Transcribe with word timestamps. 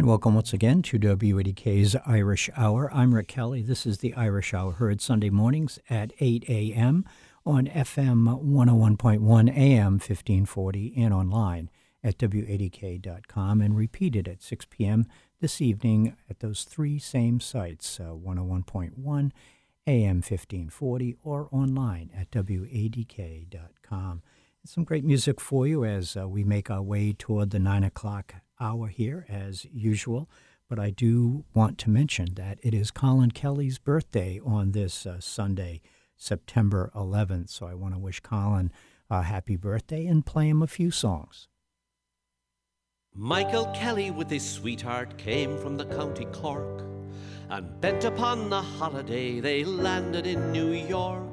And 0.00 0.08
welcome 0.08 0.34
once 0.34 0.54
again 0.54 0.80
to 0.84 0.98
WADK's 0.98 1.94
Irish 2.06 2.48
Hour. 2.56 2.90
I'm 2.90 3.14
Rick 3.14 3.28
Kelly. 3.28 3.60
This 3.60 3.84
is 3.84 3.98
the 3.98 4.14
Irish 4.14 4.54
Hour, 4.54 4.72
heard 4.72 5.02
Sunday 5.02 5.28
mornings 5.28 5.78
at 5.90 6.14
8 6.20 6.42
a.m. 6.48 7.04
on 7.44 7.66
FM 7.66 8.42
101.1 8.42 9.54
AM 9.54 9.92
1540 9.92 10.94
and 10.96 11.12
online 11.12 11.68
at 12.02 12.16
WADK.com 12.16 13.60
and 13.60 13.76
repeated 13.76 14.26
at 14.26 14.42
6 14.42 14.66
p.m. 14.70 15.04
this 15.42 15.60
evening 15.60 16.16
at 16.30 16.40
those 16.40 16.64
three 16.64 16.98
same 16.98 17.38
sites 17.38 18.00
uh, 18.00 18.04
101.1 18.04 18.94
AM 19.86 20.16
1540 20.16 21.16
or 21.22 21.50
online 21.52 22.08
at 22.16 22.30
WADK.com. 22.30 24.22
Some 24.64 24.84
great 24.84 25.04
music 25.04 25.42
for 25.42 25.66
you 25.66 25.84
as 25.84 26.16
uh, 26.16 26.26
we 26.26 26.42
make 26.42 26.70
our 26.70 26.80
way 26.80 27.12
toward 27.12 27.50
the 27.50 27.58
9 27.58 27.84
o'clock 27.84 28.36
hour 28.60 28.88
here, 28.88 29.26
as 29.28 29.64
usual. 29.72 30.28
But 30.68 30.78
I 30.78 30.90
do 30.90 31.44
want 31.54 31.78
to 31.78 31.90
mention 31.90 32.34
that 32.34 32.58
it 32.62 32.74
is 32.74 32.90
Colin 32.90 33.32
Kelly's 33.32 33.78
birthday 33.78 34.40
on 34.44 34.72
this 34.72 35.04
uh, 35.04 35.18
Sunday, 35.20 35.80
September 36.16 36.92
11th. 36.94 37.50
So 37.50 37.66
I 37.66 37.74
want 37.74 37.94
to 37.94 37.98
wish 37.98 38.20
Colin 38.20 38.70
a 39.10 39.22
happy 39.22 39.56
birthday 39.56 40.06
and 40.06 40.24
play 40.24 40.48
him 40.48 40.62
a 40.62 40.68
few 40.68 40.90
songs. 40.90 41.48
Michael 43.12 43.66
Kelly 43.74 44.12
with 44.12 44.30
his 44.30 44.48
sweetheart 44.48 45.18
came 45.18 45.58
from 45.58 45.76
the 45.76 45.86
county 45.86 46.26
Cork, 46.26 46.84
and 47.48 47.80
bent 47.80 48.04
upon 48.04 48.48
the 48.48 48.62
holiday 48.62 49.40
they 49.40 49.64
landed 49.64 50.28
in 50.28 50.52
New 50.52 50.70
York. 50.72 51.26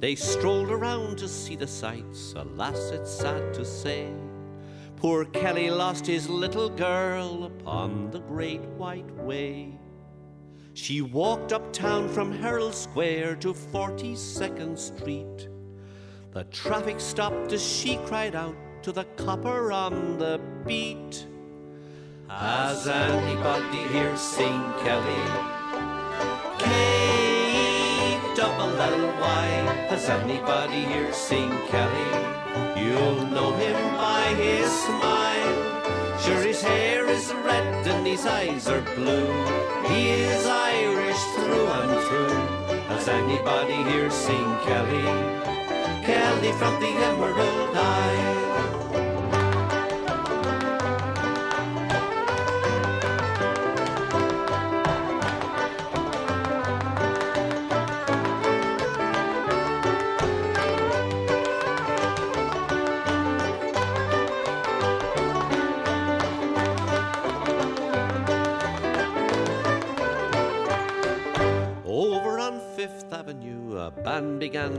They 0.00 0.16
strolled 0.16 0.70
around 0.70 1.18
to 1.18 1.28
see 1.28 1.54
the 1.54 1.68
sights, 1.68 2.32
alas, 2.34 2.90
it's 2.90 3.12
sad 3.12 3.54
to 3.54 3.64
say. 3.64 4.10
Poor 5.00 5.24
Kelly 5.24 5.70
lost 5.70 6.06
his 6.06 6.28
little 6.28 6.68
girl 6.68 7.44
upon 7.44 8.10
the 8.10 8.20
great 8.20 8.60
white 8.76 9.10
way. 9.16 9.72
She 10.74 11.00
walked 11.00 11.54
uptown 11.54 12.06
from 12.10 12.30
Herald 12.30 12.74
Square 12.74 13.36
to 13.36 13.54
42nd 13.54 14.78
Street. 14.78 15.48
The 16.32 16.44
traffic 16.44 17.00
stopped 17.00 17.50
as 17.52 17.66
she 17.66 17.96
cried 18.04 18.34
out 18.34 18.54
to 18.82 18.92
the 18.92 19.04
copper 19.16 19.72
on 19.72 20.18
the 20.18 20.38
beat. 20.66 21.26
Has 22.28 22.86
anybody 22.86 23.78
here 23.88 24.14
seen 24.18 24.60
Kelly? 24.84 25.59
K 28.50 28.56
double 28.56 28.80
L 28.80 29.20
Y. 29.20 29.46
Has 29.90 30.08
anybody 30.08 30.82
here 30.84 31.12
seen 31.12 31.50
Kelly? 31.68 32.10
You'll 32.80 33.24
know 33.26 33.52
him 33.52 33.78
by 33.96 34.34
his 34.34 34.68
smile. 34.86 36.18
Sure, 36.18 36.42
his 36.42 36.60
hair 36.60 37.06
is 37.06 37.32
red 37.46 37.86
and 37.86 38.06
his 38.06 38.26
eyes 38.26 38.66
are 38.66 38.82
blue. 38.96 39.30
He 39.86 40.10
is 40.10 40.46
Irish 40.46 41.22
through 41.34 41.68
and 41.80 41.92
through. 42.06 42.40
Has 42.92 43.06
anybody 43.08 43.78
here 43.90 44.10
seen 44.10 44.48
Kelly? 44.66 45.06
Kelly 46.04 46.52
from 46.52 46.74
the 46.80 46.92
Emerald 47.08 47.76
Isle. 47.76 48.49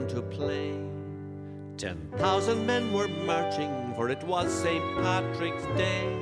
To 0.10 0.22
play. 0.22 0.74
Ten 1.78 1.98
thousand 2.18 2.66
men 2.66 2.94
were 2.94 3.08
marching, 3.08 3.94
for 3.96 4.10
it 4.10 4.24
was 4.24 4.52
St. 4.52 4.84
Patrick's 5.02 5.66
Day. 5.78 6.16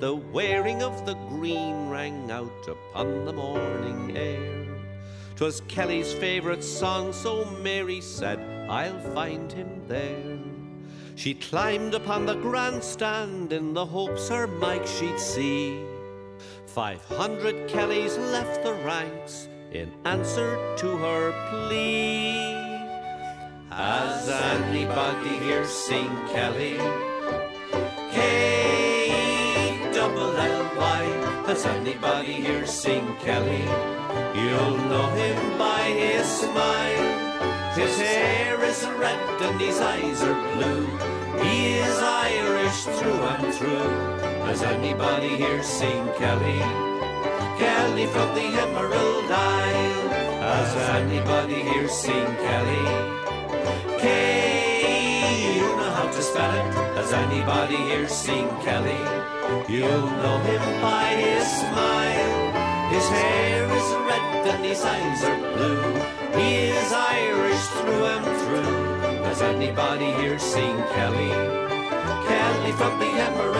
The 0.00 0.14
wearing 0.14 0.82
of 0.82 1.06
the 1.06 1.14
green 1.28 1.88
rang 1.88 2.30
out 2.30 2.68
upon 2.68 3.24
the 3.24 3.32
morning 3.32 4.16
air. 4.16 4.66
'Twas 5.36 5.62
Kelly's 5.66 6.12
favourite 6.12 6.62
song, 6.62 7.12
so 7.12 7.44
Mary 7.62 8.00
said, 8.00 8.38
I'll 8.70 9.00
find 9.14 9.50
him 9.50 9.82
there. 9.88 10.38
She 11.16 11.34
climbed 11.34 11.94
upon 11.94 12.26
the 12.26 12.34
grandstand 12.34 13.52
in 13.52 13.74
the 13.74 13.86
hopes 13.86 14.28
her 14.28 14.46
Mike 14.46 14.86
she'd 14.86 15.18
see. 15.18 15.80
Five 16.66 17.04
hundred 17.04 17.68
Kellys 17.68 18.16
left 18.18 18.62
the 18.64 18.74
ranks 18.74 19.48
in 19.72 19.92
answer 20.04 20.76
to 20.78 20.96
her 20.96 21.32
plea. 21.50 22.63
Has 23.74 24.28
anybody 24.28 25.36
here 25.38 25.66
seen 25.66 26.08
Kelly? 26.28 26.78
K 28.12 29.90
double 29.92 30.36
L 30.36 30.76
Y. 30.76 31.02
Has 31.48 31.66
anybody 31.66 32.34
here 32.34 32.66
seen 32.66 33.16
Kelly? 33.16 33.66
You'll 34.38 34.78
know 34.86 35.10
him 35.18 35.58
by 35.58 35.90
his 35.90 36.24
smile. 36.24 37.74
His 37.74 37.98
hair 37.98 38.62
is 38.62 38.86
red 38.96 39.42
and 39.42 39.60
his 39.60 39.80
eyes 39.80 40.22
are 40.22 40.54
blue. 40.54 40.86
He 41.42 41.74
is 41.74 41.98
Irish 41.98 42.84
through 42.84 43.22
and 43.34 43.54
through. 43.54 43.90
Has 44.46 44.62
anybody 44.62 45.34
here 45.34 45.64
seen 45.64 46.06
Kelly? 46.16 46.60
Kelly 47.58 48.06
from 48.06 48.36
the 48.36 48.46
Emerald 48.54 49.32
Isle. 49.32 50.08
Has 50.46 50.76
anybody 50.90 51.60
here 51.62 51.88
seen 51.88 52.26
Kelly? 52.46 53.23
You 54.04 55.66
know 55.76 55.90
how 55.96 56.08
to 56.10 56.22
spell 56.22 56.52
it. 56.54 56.74
Has 56.96 57.12
anybody 57.12 57.76
here 57.76 58.08
seen 58.08 58.48
Kelly? 58.60 59.00
You'll 59.68 60.10
know 60.22 60.38
him 60.40 60.82
by 60.82 61.06
his 61.16 61.46
smile. 61.60 62.34
His 62.90 63.08
hair 63.08 63.64
is 63.64 63.88
red 64.08 64.46
and 64.52 64.64
his 64.64 64.84
eyes 64.84 65.24
are 65.24 65.38
blue. 65.56 65.82
He 66.38 66.50
is 66.76 66.92
Irish 66.92 67.64
through 67.78 68.04
and 68.04 68.24
through. 68.42 69.24
Has 69.24 69.40
anybody 69.40 70.12
here 70.20 70.38
seen 70.38 70.76
Kelly? 70.94 71.32
Kelly 72.28 72.72
from 72.72 72.98
the 72.98 73.06
Emerald 73.06 73.53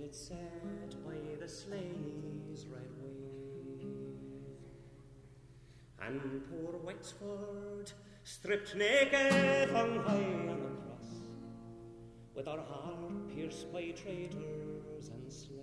it 0.00 0.14
set 0.14 0.94
by 1.04 1.16
the 1.40 1.48
Slaney's 1.48 2.66
red 2.66 2.90
wave. 3.02 3.86
And 6.00 6.42
poor 6.48 6.78
Wexford, 6.84 7.92
stripped 8.24 8.74
naked, 8.76 9.70
hung 9.70 9.98
high 10.02 10.50
on 10.50 10.60
the 10.62 10.70
cross, 10.82 11.10
with 12.34 12.48
our 12.48 12.60
heart 12.60 13.34
pierced 13.34 13.72
by 13.72 13.90
traitors 13.90 15.08
and 15.08 15.32
slaves. 15.32 15.58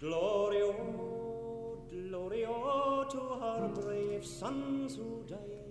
Glory, 0.00 0.62
oh, 0.62 1.78
glory, 1.90 2.44
oh, 2.46 3.06
to 3.10 3.20
our 3.20 3.68
brave 3.68 4.24
sons 4.24 4.96
who 4.96 5.24
died 5.26 5.65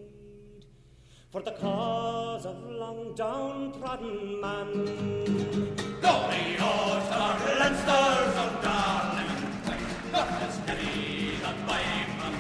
for 1.36 1.42
the 1.42 1.52
cause 1.52 2.46
of 2.46 2.56
long 2.70 3.14
downtrodden 3.14 4.40
man. 4.40 4.72
Glory, 6.00 6.56
oh, 6.62 7.04
to 7.10 7.16
our 7.26 7.38
Leinsters 7.60 8.36
of 8.44 8.52
darling, 8.64 9.34
not 10.14 10.30
as 10.44 10.56
heavy 10.60 11.36
that 11.44 11.58
wave 11.68 12.10
and 12.26 12.40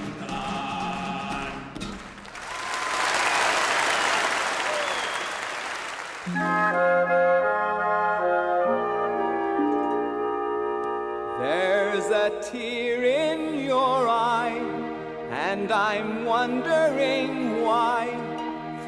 There's 11.41 12.07
a 12.11 12.29
tear 12.49 13.03
in 13.03 13.59
your 13.65 14.07
eye, 14.07 14.61
and 15.31 15.69
I'm 15.69 16.23
wondering 16.23 17.44
why, 17.44 17.44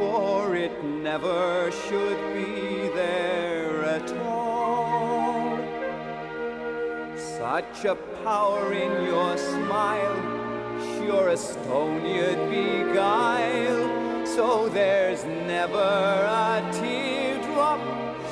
for 0.07 0.55
it 0.55 0.75
never 0.83 1.69
should 1.83 2.21
be 2.33 2.87
there 3.01 3.83
at 3.97 4.09
all. 4.25 5.57
Such 7.17 7.79
a 7.85 7.95
power 8.23 8.71
in 8.73 8.93
your 9.11 9.37
smile, 9.37 10.19
sure 10.95 11.29
a 11.29 11.37
stone 11.37 12.05
you'd 12.05 12.43
beguile, 12.49 14.25
so 14.25 14.69
there's 14.69 15.23
never 15.55 15.89
a 16.51 16.69
teardrop 16.79 17.81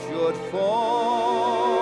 should 0.03 0.37
fall. 0.51 1.74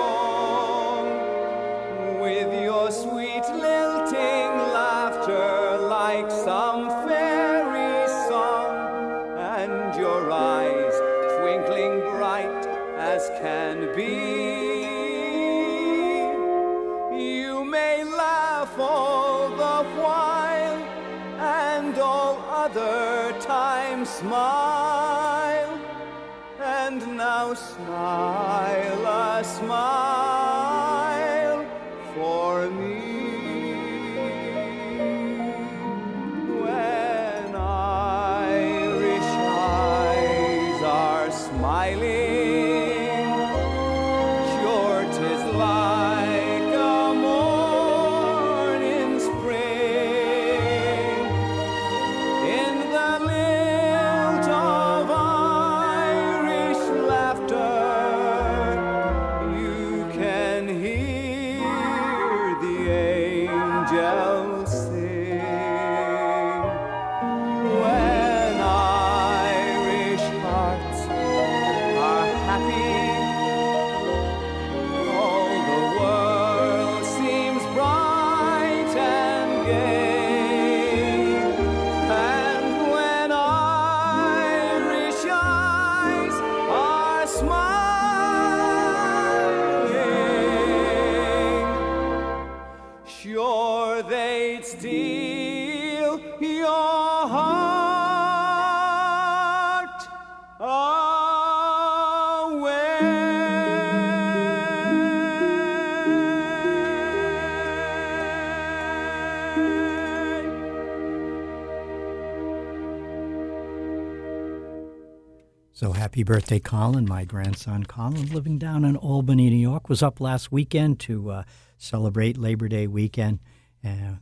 Happy 116.04 116.22
birthday, 116.22 116.60
Colin. 116.60 117.06
My 117.06 117.24
grandson, 117.24 117.84
Colin, 117.84 118.26
living 118.26 118.58
down 118.58 118.84
in 118.84 118.94
Albany, 118.94 119.48
New 119.48 119.56
York, 119.56 119.88
was 119.88 120.02
up 120.02 120.20
last 120.20 120.52
weekend 120.52 121.00
to 121.00 121.30
uh, 121.30 121.42
celebrate 121.78 122.36
Labor 122.36 122.68
Day 122.68 122.86
weekend. 122.86 123.38
A 123.82 124.18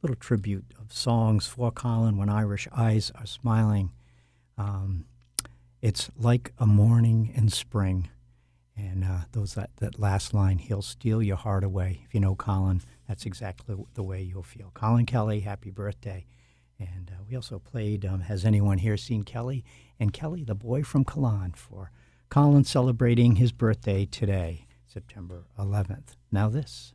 little 0.00 0.16
tribute 0.16 0.64
of 0.80 0.94
songs 0.94 1.46
for 1.46 1.70
Colin 1.72 2.16
when 2.16 2.30
Irish 2.30 2.66
eyes 2.74 3.12
are 3.16 3.26
smiling. 3.26 3.92
Um, 4.56 5.04
it's 5.82 6.10
like 6.16 6.54
a 6.56 6.64
morning 6.64 7.30
in 7.34 7.50
spring. 7.50 8.08
And 8.74 9.04
uh, 9.04 9.18
those 9.32 9.52
that, 9.56 9.68
that 9.76 10.00
last 10.00 10.32
line, 10.32 10.56
he'll 10.56 10.80
steal 10.80 11.22
your 11.22 11.36
heart 11.36 11.64
away. 11.64 12.00
If 12.06 12.14
you 12.14 12.20
know 12.20 12.34
Colin, 12.34 12.80
that's 13.06 13.26
exactly 13.26 13.76
the 13.92 14.02
way 14.02 14.22
you'll 14.22 14.42
feel. 14.42 14.70
Colin 14.72 15.04
Kelly, 15.04 15.40
happy 15.40 15.70
birthday. 15.70 16.24
And 16.80 17.12
uh, 17.14 17.22
we 17.28 17.36
also 17.36 17.58
played 17.58 18.06
um, 18.06 18.22
Has 18.22 18.44
Anyone 18.44 18.78
Here 18.78 18.96
Seen 18.96 19.22
Kelly? 19.22 19.64
And 19.98 20.12
Kelly, 20.12 20.44
the 20.44 20.54
boy 20.54 20.82
from 20.82 21.04
Killane, 21.04 21.52
for 21.52 21.92
Colin 22.30 22.64
celebrating 22.64 23.36
his 23.36 23.52
birthday 23.52 24.06
today, 24.06 24.66
September 24.86 25.44
11th. 25.58 26.16
Now, 26.32 26.48
this. 26.48 26.94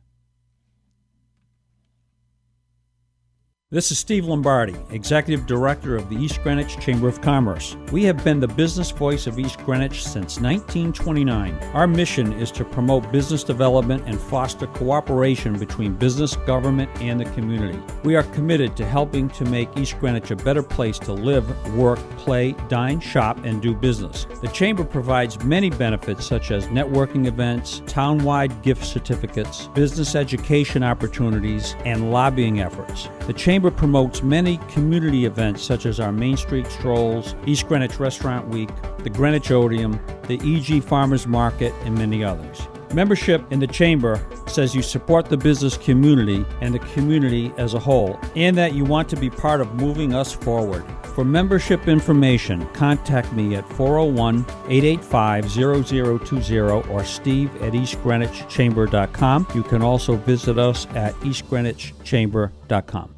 This 3.72 3.90
is 3.90 3.98
Steve 3.98 4.26
Lombardi, 4.26 4.76
Executive 4.92 5.44
Director 5.44 5.96
of 5.96 6.08
the 6.08 6.14
East 6.14 6.40
Greenwich 6.44 6.78
Chamber 6.78 7.08
of 7.08 7.20
Commerce. 7.20 7.76
We 7.90 8.04
have 8.04 8.22
been 8.22 8.38
the 8.38 8.46
business 8.46 8.92
voice 8.92 9.26
of 9.26 9.40
East 9.40 9.58
Greenwich 9.64 10.04
since 10.04 10.38
1929. 10.38 11.52
Our 11.74 11.88
mission 11.88 12.32
is 12.34 12.52
to 12.52 12.64
promote 12.64 13.10
business 13.10 13.42
development 13.42 14.04
and 14.06 14.20
foster 14.20 14.68
cooperation 14.68 15.58
between 15.58 15.94
business, 15.94 16.36
government, 16.36 16.90
and 17.00 17.18
the 17.18 17.24
community. 17.32 17.76
We 18.04 18.14
are 18.14 18.22
committed 18.22 18.76
to 18.76 18.86
helping 18.86 19.28
to 19.30 19.44
make 19.46 19.76
East 19.76 19.98
Greenwich 19.98 20.30
a 20.30 20.36
better 20.36 20.62
place 20.62 21.00
to 21.00 21.12
live, 21.12 21.74
work, 21.74 21.98
play, 22.18 22.52
dine, 22.68 23.00
shop, 23.00 23.44
and 23.44 23.60
do 23.60 23.74
business. 23.74 24.28
The 24.42 24.48
Chamber 24.54 24.84
provides 24.84 25.42
many 25.42 25.70
benefits 25.70 26.24
such 26.24 26.52
as 26.52 26.68
networking 26.68 27.26
events, 27.26 27.82
town-wide 27.88 28.62
gift 28.62 28.84
certificates, 28.84 29.66
business 29.74 30.14
education 30.14 30.84
opportunities, 30.84 31.74
and 31.84 32.12
lobbying 32.12 32.60
efforts. 32.60 33.08
The 33.26 33.32
Chamber 33.32 33.55
promotes 33.62 34.22
many 34.22 34.58
community 34.68 35.24
events 35.24 35.62
such 35.62 35.86
as 35.86 36.00
our 36.00 36.12
Main 36.12 36.36
Street 36.36 36.66
Strolls, 36.66 37.34
East 37.46 37.66
Greenwich 37.66 37.98
Restaurant 37.98 38.48
Week, 38.48 38.68
the 38.98 39.10
Greenwich 39.10 39.50
Odeum, 39.50 40.00
the 40.26 40.38
EG 40.42 40.82
Farmers 40.82 41.26
Market, 41.26 41.72
and 41.84 41.96
many 41.96 42.22
others. 42.22 42.68
Membership 42.94 43.52
in 43.52 43.58
the 43.58 43.66
Chamber 43.66 44.24
says 44.46 44.74
you 44.74 44.82
support 44.82 45.26
the 45.26 45.36
business 45.36 45.76
community 45.76 46.44
and 46.60 46.74
the 46.74 46.78
community 46.78 47.52
as 47.56 47.74
a 47.74 47.78
whole, 47.78 48.18
and 48.36 48.56
that 48.56 48.74
you 48.74 48.84
want 48.84 49.08
to 49.08 49.16
be 49.16 49.28
part 49.28 49.60
of 49.60 49.74
moving 49.74 50.14
us 50.14 50.32
forward. 50.32 50.84
For 51.14 51.24
membership 51.24 51.88
information, 51.88 52.66
contact 52.74 53.32
me 53.32 53.56
at 53.56 53.68
401 53.70 54.44
885 54.68 55.50
0020 55.50 56.90
or 56.90 57.04
steve 57.04 57.62
at 57.62 57.72
eastgreenwichchamber.com. 57.72 59.46
You 59.54 59.62
can 59.62 59.82
also 59.82 60.16
visit 60.16 60.58
us 60.58 60.86
at 60.94 61.14
eastgreenwichchamber.com. 61.16 63.15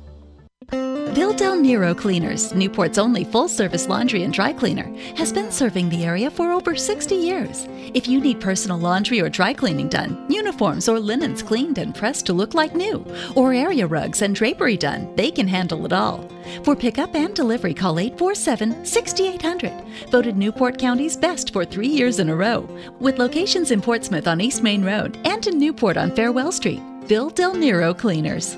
Bill 1.14 1.32
Del 1.32 1.56
Nero 1.56 1.94
Cleaners, 1.94 2.52
Newport's 2.54 2.98
only 2.98 3.24
full 3.24 3.48
service 3.48 3.88
laundry 3.88 4.22
and 4.22 4.32
dry 4.32 4.52
cleaner, 4.52 4.84
has 5.16 5.32
been 5.32 5.50
serving 5.50 5.88
the 5.88 6.04
area 6.04 6.30
for 6.30 6.52
over 6.52 6.76
60 6.76 7.14
years. 7.14 7.66
If 7.94 8.06
you 8.06 8.20
need 8.20 8.40
personal 8.40 8.78
laundry 8.78 9.20
or 9.20 9.28
dry 9.28 9.54
cleaning 9.54 9.88
done, 9.88 10.30
uniforms 10.30 10.88
or 10.88 11.00
linens 11.00 11.42
cleaned 11.42 11.78
and 11.78 11.94
pressed 11.94 12.26
to 12.26 12.32
look 12.32 12.54
like 12.54 12.74
new, 12.74 13.04
or 13.34 13.52
area 13.52 13.86
rugs 13.86 14.22
and 14.22 14.34
drapery 14.34 14.76
done, 14.76 15.14
they 15.16 15.30
can 15.30 15.48
handle 15.48 15.84
it 15.86 15.92
all. 15.92 16.28
For 16.62 16.76
pickup 16.76 17.14
and 17.14 17.34
delivery, 17.34 17.74
call 17.74 17.98
847 17.98 18.84
6800. 18.84 19.72
Voted 20.10 20.36
Newport 20.36 20.78
County's 20.78 21.16
best 21.16 21.52
for 21.52 21.64
three 21.64 21.88
years 21.88 22.18
in 22.18 22.28
a 22.28 22.36
row, 22.36 22.68
with 23.00 23.18
locations 23.18 23.70
in 23.70 23.80
Portsmouth 23.80 24.28
on 24.28 24.40
East 24.40 24.62
Main 24.62 24.84
Road 24.84 25.18
and 25.24 25.46
in 25.46 25.58
Newport 25.58 25.96
on 25.96 26.14
Farewell 26.14 26.52
Street. 26.52 26.82
Bill 27.08 27.30
Del 27.30 27.54
Nero 27.54 27.94
Cleaners. 27.94 28.56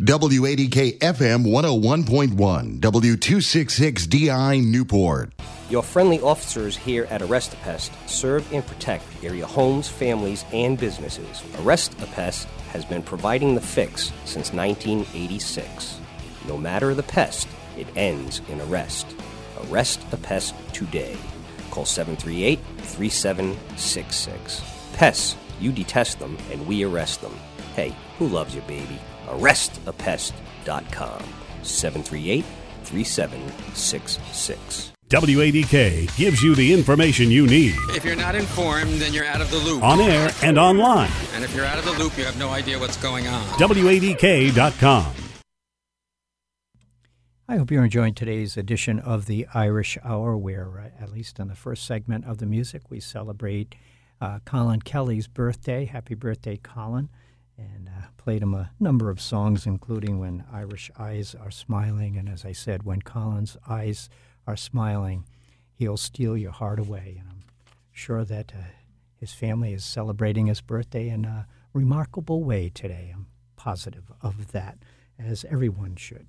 WADK 0.00 0.98
FM 1.00 1.44
101.1, 1.44 2.80
W266DI 2.80 4.64
Newport. 4.64 5.30
Your 5.68 5.82
friendly 5.82 6.18
officers 6.22 6.74
here 6.74 7.06
at 7.10 7.20
Arrest 7.20 7.52
a 7.52 7.56
Pest 7.56 7.92
serve 8.06 8.50
and 8.50 8.66
protect 8.66 9.04
area 9.22 9.44
homes, 9.44 9.90
families, 9.90 10.46
and 10.54 10.78
businesses. 10.78 11.42
Arrest 11.58 11.92
a 12.00 12.06
Pest 12.06 12.48
has 12.72 12.82
been 12.82 13.02
providing 13.02 13.54
the 13.54 13.60
fix 13.60 14.10
since 14.24 14.54
1986. 14.54 16.00
No 16.48 16.56
matter 16.56 16.94
the 16.94 17.02
pest, 17.02 17.46
it 17.76 17.86
ends 17.94 18.40
in 18.48 18.58
arrest. 18.62 19.14
Arrest 19.64 20.00
a 20.12 20.16
pest 20.16 20.54
today. 20.72 21.18
Call 21.70 21.84
738 21.84 22.58
3766. 22.78 24.62
Pests, 24.94 25.36
you 25.60 25.72
detest 25.72 26.18
them, 26.18 26.38
and 26.50 26.66
we 26.66 26.84
arrest 26.84 27.20
them. 27.20 27.36
Hey, 27.74 27.94
who 28.18 28.28
loves 28.28 28.54
your 28.54 28.64
baby? 28.64 28.98
ArrestApest.com. 29.26 31.22
738 31.62 32.44
3766. 32.84 34.92
WADK 35.10 36.16
gives 36.16 36.40
you 36.40 36.54
the 36.54 36.72
information 36.72 37.32
you 37.32 37.46
need. 37.46 37.74
If 37.90 38.04
you're 38.04 38.14
not 38.14 38.36
informed, 38.36 39.00
then 39.00 39.12
you're 39.12 39.24
out 39.24 39.40
of 39.40 39.50
the 39.50 39.58
loop. 39.58 39.82
On 39.82 40.00
air 40.00 40.30
and 40.42 40.56
online. 40.56 41.10
And 41.34 41.42
if 41.42 41.54
you're 41.54 41.64
out 41.64 41.78
of 41.78 41.84
the 41.84 41.92
loop, 41.92 42.16
you 42.16 42.24
have 42.24 42.38
no 42.38 42.50
idea 42.50 42.78
what's 42.78 42.96
going 42.96 43.26
on. 43.26 43.42
WADK.com. 43.58 45.12
I 47.48 47.56
hope 47.56 47.72
you're 47.72 47.82
enjoying 47.82 48.14
today's 48.14 48.56
edition 48.56 49.00
of 49.00 49.26
the 49.26 49.48
Irish 49.52 49.98
Hour, 50.04 50.36
where, 50.36 50.78
uh, 50.78 51.02
at 51.02 51.10
least 51.10 51.40
in 51.40 51.48
the 51.48 51.56
first 51.56 51.84
segment 51.84 52.24
of 52.24 52.38
the 52.38 52.46
music, 52.46 52.82
we 52.88 53.00
celebrate 53.00 53.74
uh, 54.20 54.38
Colin 54.44 54.80
Kelly's 54.80 55.26
birthday. 55.26 55.84
Happy 55.84 56.14
birthday, 56.14 56.56
Colin. 56.56 57.08
And 57.56 57.88
uh, 57.88 58.06
played 58.16 58.42
him 58.42 58.54
a 58.54 58.70
number 58.80 59.10
of 59.10 59.20
songs, 59.20 59.66
including 59.66 60.18
When 60.18 60.44
Irish 60.52 60.90
Eyes 60.98 61.34
Are 61.34 61.50
Smiling. 61.50 62.16
And 62.16 62.28
as 62.28 62.44
I 62.44 62.52
said, 62.52 62.84
when 62.84 63.02
Colin's 63.02 63.56
eyes 63.68 64.08
are 64.46 64.56
smiling, 64.56 65.24
he'll 65.72 65.96
steal 65.96 66.36
your 66.36 66.52
heart 66.52 66.78
away. 66.78 67.16
And 67.18 67.28
I'm 67.28 67.44
sure 67.92 68.24
that 68.24 68.52
uh, 68.54 68.62
his 69.16 69.32
family 69.32 69.74
is 69.74 69.84
celebrating 69.84 70.46
his 70.46 70.62
birthday 70.62 71.08
in 71.10 71.26
a 71.26 71.46
remarkable 71.74 72.42
way 72.42 72.70
today. 72.70 73.12
I'm 73.14 73.26
positive 73.56 74.10
of 74.22 74.52
that, 74.52 74.78
as 75.18 75.44
everyone 75.50 75.96
should. 75.96 76.26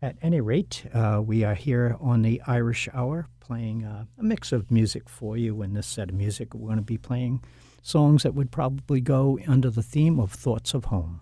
At 0.00 0.16
any 0.22 0.40
rate, 0.40 0.84
uh, 0.94 1.20
we 1.24 1.42
are 1.42 1.54
here 1.56 1.96
on 2.00 2.22
the 2.22 2.40
Irish 2.46 2.88
Hour 2.94 3.26
playing 3.40 3.82
uh, 3.84 4.04
a 4.16 4.22
mix 4.22 4.52
of 4.52 4.70
music 4.70 5.08
for 5.08 5.36
you. 5.36 5.60
In 5.62 5.74
this 5.74 5.88
set 5.88 6.10
of 6.10 6.14
music, 6.14 6.54
we're 6.54 6.68
going 6.68 6.78
to 6.78 6.82
be 6.82 6.98
playing 6.98 7.42
songs 7.82 8.22
that 8.22 8.32
would 8.32 8.52
probably 8.52 9.00
go 9.00 9.40
under 9.48 9.70
the 9.70 9.82
theme 9.82 10.20
of 10.20 10.30
Thoughts 10.30 10.72
of 10.72 10.84
Home. 10.84 11.20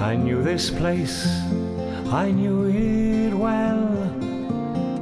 I 0.00 0.16
knew 0.16 0.42
this 0.42 0.70
place, 0.70 1.26
I 2.10 2.30
knew 2.30 2.64
it 2.64 3.34
well, 3.34 3.92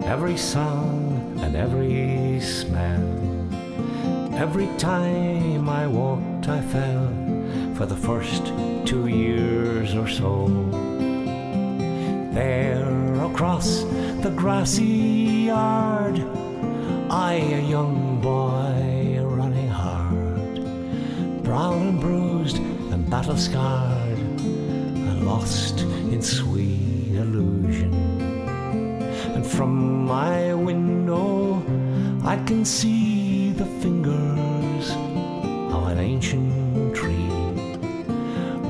every 0.04 0.36
sound 0.36 1.38
and 1.42 1.54
every 1.54 2.40
smell. 2.40 3.31
Every 4.34 4.66
time 4.78 5.68
I 5.68 5.86
walked, 5.86 6.48
I 6.48 6.60
fell 6.62 7.06
for 7.74 7.86
the 7.86 7.96
first 7.96 8.46
two 8.86 9.06
years 9.06 9.94
or 9.94 10.08
so. 10.08 10.48
There 12.32 13.14
across 13.22 13.82
the 14.22 14.32
grassy 14.34 15.46
yard, 15.52 16.18
I, 17.10 17.34
a 17.34 17.60
young 17.60 18.20
boy, 18.22 19.22
running 19.22 19.68
hard, 19.68 21.42
brown 21.44 21.88
and 21.88 22.00
bruised 22.00 22.56
and 22.56 23.08
battle 23.10 23.36
scarred, 23.36 24.18
and 24.18 25.26
lost 25.26 25.80
in 25.80 26.22
sweet 26.22 27.14
illusion. 27.14 27.92
And 29.34 29.46
from 29.46 30.06
my 30.06 30.54
window, 30.54 31.62
I 32.24 32.36
can 32.44 32.64
see 32.64 33.11
fingers 33.82 34.90
of 35.74 35.88
an 35.88 35.98
ancient 35.98 36.94
tree. 36.94 37.28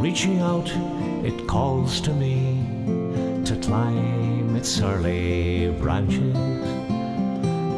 Reaching 0.01 0.41
out, 0.41 0.71
it 1.23 1.47
calls 1.47 2.01
to 2.01 2.15
me 2.15 2.65
to 3.45 3.55
climb 3.57 4.57
its 4.57 4.81
early 4.81 5.71
branches. 5.83 6.35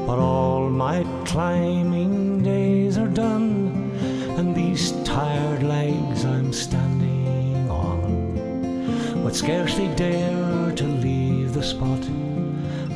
But 0.07 0.21
all 0.21 0.71
my 0.71 1.03
climbing 1.25 2.45
days 2.45 2.99
are 2.99 3.09
done, 3.09 3.91
and 4.38 4.55
these 4.55 4.93
tired 5.03 5.64
legs 5.64 6.25
I'm 6.25 6.53
standing 6.53 7.69
on 7.69 9.25
would 9.25 9.35
scarcely 9.35 9.88
dare 9.97 10.71
to 10.76 10.85
leave 10.85 11.53
the 11.53 11.64
spot 11.64 12.05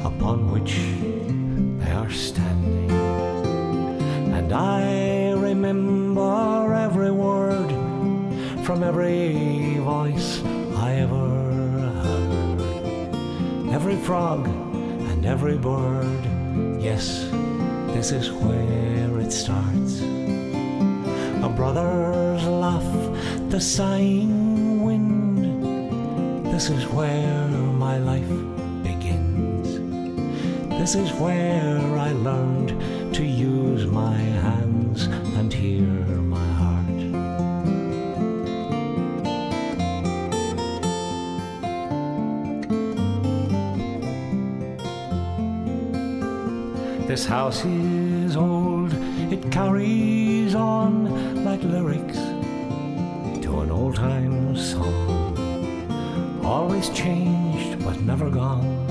upon 0.04 0.52
which 0.52 0.76
they 1.83 1.90
are 1.90 2.11
standing. 2.11 2.67
And 4.48 4.56
I 4.56 5.32
remember 5.32 6.72
every 6.72 7.10
word 7.10 7.68
from 8.64 8.82
every 8.82 9.76
voice 9.76 10.42
I 10.74 10.94
ever 11.04 11.28
heard, 12.02 12.60
every 13.70 13.96
frog 13.96 14.48
and 14.48 15.26
every 15.26 15.58
bird. 15.58 16.24
Yes, 16.80 17.28
this 17.92 18.10
is 18.10 18.32
where 18.32 19.20
it 19.20 19.32
starts. 19.32 20.00
A 20.00 21.52
brother's 21.54 22.46
laugh, 22.46 23.50
the 23.50 23.60
sighing 23.60 24.82
wind. 24.82 25.44
This 26.46 26.70
is 26.70 26.86
where 26.86 27.48
my 27.48 27.98
life 27.98 28.32
begins. 28.82 29.74
This 30.80 30.94
is 30.94 31.12
where 31.20 31.98
I 31.98 32.12
learned 32.12 32.97
to 33.18 33.26
use 33.26 33.84
my 33.84 34.14
hands 34.14 35.06
and 35.37 35.52
hear 35.52 35.82
my 35.82 36.38
heart. 36.60 36.87
This 47.08 47.26
house 47.26 47.64
is 47.64 48.37
old, 48.37 48.92
it 49.32 49.50
carries 49.50 50.54
on 50.54 51.44
like 51.44 51.64
lyrics 51.64 52.18
to 53.42 53.62
an 53.62 53.72
old 53.72 53.96
time 53.96 54.56
song. 54.56 56.40
Always 56.44 56.88
changed 56.90 57.84
but 57.84 58.00
never 58.02 58.30
gone. 58.30 58.87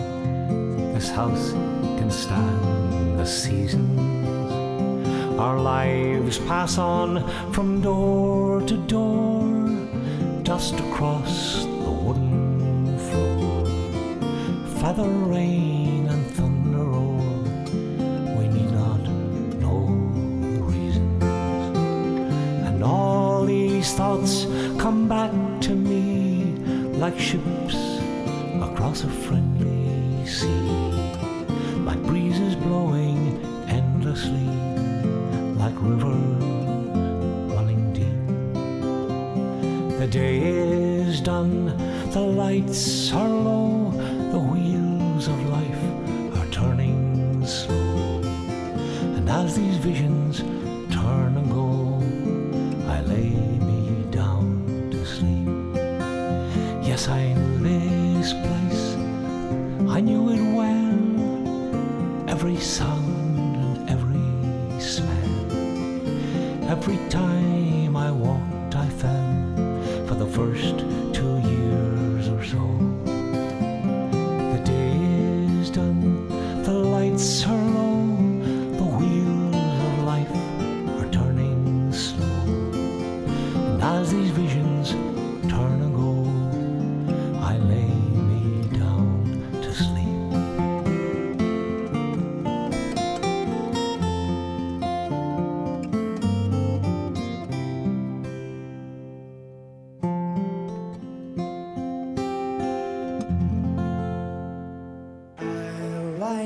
This 0.94 1.10
house 1.12 1.54
can 1.98 2.12
stand 2.12 3.18
the 3.18 3.26
seasons. 3.26 4.17
Our 5.38 5.60
lives 5.60 6.40
pass 6.40 6.80
on 6.80 7.22
from 7.54 7.80
door 7.82 8.60
to 8.62 8.76
door, 8.88 9.44
dust 10.42 10.74
across 10.80 11.64
the 11.64 11.92
wooden 11.92 12.98
floor. 12.98 13.66
Feather 14.82 15.08
rain 15.08 16.08
and 16.08 16.26
thunder 16.32 16.86
roar. 16.86 17.20
We 18.36 18.48
need 18.48 18.72
not 18.72 19.02
know 19.62 19.86
the 20.42 20.64
reasons. 20.64 21.24
And 22.68 22.84
all 22.84 23.46
these 23.46 23.94
thoughts 23.94 24.46
come 24.80 25.08
back 25.08 25.32
to 25.62 25.76
me 25.76 26.56
like 26.98 27.20
ships 27.20 27.76
across 28.60 29.04
a 29.04 29.10
friendly 29.10 29.47
like 35.78 35.90
rivers 35.90 36.44
running 37.54 37.94
deep. 37.94 38.08
The 40.00 40.08
day 40.08 40.40
is 40.40 41.22
done, 41.22 41.66
the 42.12 42.22
lights 42.22 43.12
are 43.14 43.28
low, 43.28 43.77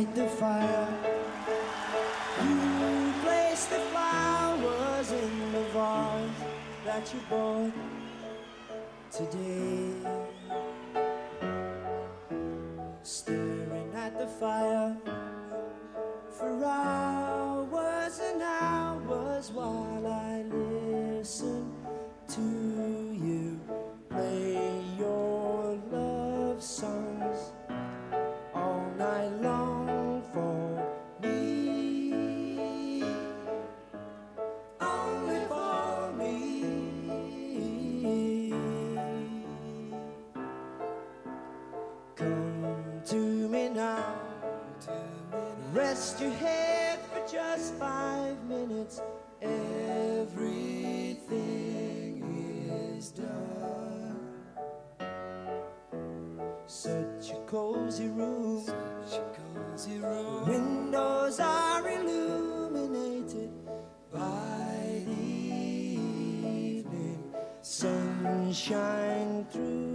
light 0.01 0.15
the 0.15 0.27
fire. 0.27 0.87
You 2.43 3.13
place 3.23 3.65
the 3.65 3.79
flowers 3.91 5.11
in 5.11 5.51
the 5.51 5.63
vase 5.73 6.29
that 6.85 7.13
you 7.13 7.19
bought 7.29 7.73
today. 9.11 9.93
Staring 13.03 13.91
at 13.95 14.17
the 14.17 14.27
fire 14.27 14.97
for 16.29 16.63
hours 16.63 18.19
and 18.19 18.41
hours 18.41 19.51
while 19.51 20.07
I 20.07 20.43
listen 20.43 21.71
to 22.29 22.41
you 22.41 23.59
play 24.09 24.81
your 24.97 25.77
love 25.91 26.61
song. 26.61 27.10
shine 68.61 69.43
through. 69.51 69.90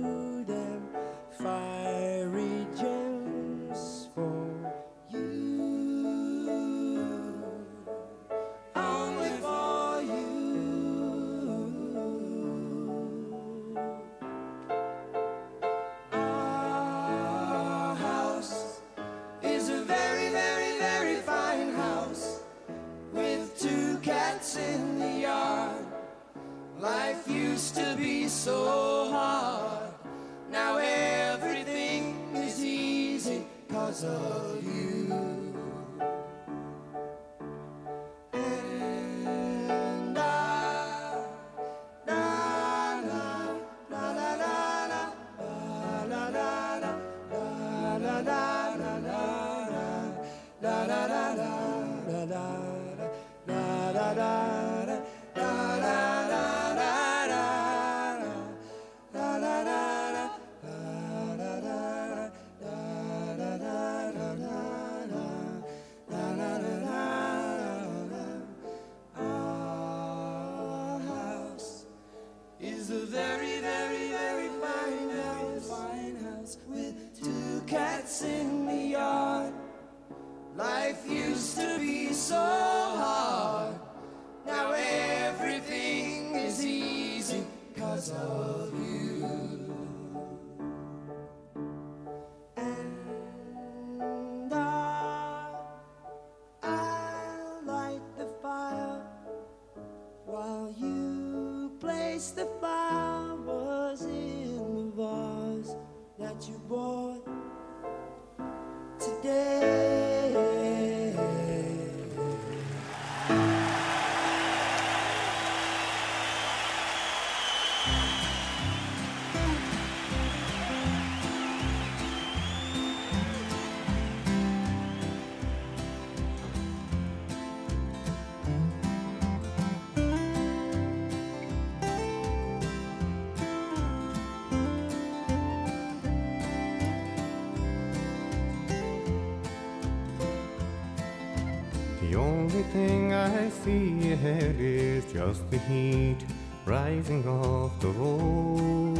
Everything 142.57 143.12
I 143.12 143.51
see 143.51 144.12
ahead 144.12 144.57
is 144.59 145.05
just 145.12 145.51
the 145.51 145.59
heat 145.59 146.16
rising 146.64 147.29
off 147.29 147.79
the 147.81 147.88
road. 147.88 148.97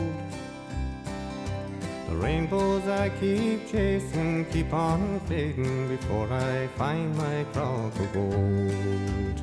The 2.11 2.17
rainbows 2.17 2.87
I 2.87 3.09
keep 3.19 3.67
chasing 3.67 4.45
keep 4.53 4.71
on 4.75 5.21
fading 5.21 5.89
before 5.89 6.31
I 6.31 6.67
find 6.77 7.17
my 7.17 7.47
crown 7.55 7.87
of 7.87 8.13
gold. 8.13 9.41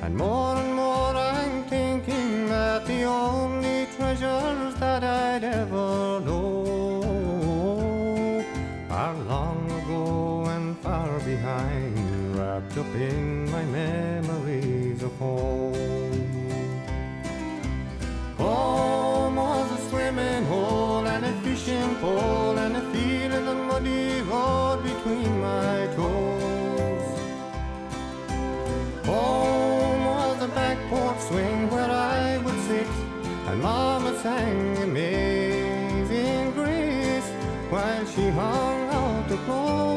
And 0.00 0.16
more 0.16 0.56
and 0.56 0.74
more 0.74 1.14
I'm 1.14 1.64
thinking 1.64 2.48
that 2.48 2.86
the 2.86 3.02
only 3.02 3.86
treasures 3.98 4.74
that 4.76 5.04
I'd 5.04 5.44
ever 5.44 6.20
know 6.20 7.04
are 8.88 9.14
long 9.28 9.70
ago 9.82 10.46
and 10.46 10.78
far 10.78 11.20
behind 11.20 11.99
wrapped 12.70 12.78
up 12.78 12.94
in 12.94 13.50
my 13.50 13.64
memories 13.64 15.02
of 15.02 15.16
home. 15.18 15.74
Home 18.38 19.36
was 19.36 19.72
a 19.72 19.88
swimming 19.88 20.44
hole 20.44 21.06
and 21.06 21.24
a 21.24 21.32
fishing 21.42 21.94
pole 21.96 22.58
and 22.58 22.76
a 22.76 22.80
field 22.92 23.32
in 23.32 23.44
the 23.44 23.54
muddy 23.54 24.20
road 24.22 24.82
between 24.82 25.40
my 25.40 25.86
toes. 25.96 27.18
Home 29.06 30.04
was 30.04 30.42
a 30.42 30.48
back 30.48 30.78
porch 30.90 31.20
swing 31.20 31.70
where 31.70 31.90
I 31.90 32.38
would 32.38 32.60
sit 32.68 32.86
and 33.48 33.62
Mama 33.62 34.16
sang 34.22 34.76
amazing 34.78 36.52
grace 36.52 37.30
while 37.70 38.06
she 38.06 38.28
hung 38.28 38.90
out 38.90 39.28
the 39.28 39.36
clothes. 39.38 39.89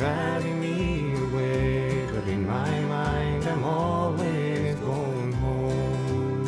Carry 0.00 0.52
me 0.52 1.12
away, 1.26 2.06
but 2.10 2.26
in 2.26 2.46
my 2.46 2.80
mind 2.96 3.44
I'm 3.46 3.64
always 3.64 4.74
going 4.76 5.32
home. 5.32 6.44